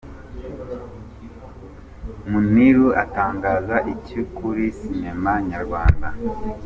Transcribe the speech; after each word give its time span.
Muniru 2.29 2.87
atangaza 3.03 3.75
iki 3.93 4.19
kuri 4.35 4.63
sinema 4.77 5.31
nyarwanda?. 5.49 6.07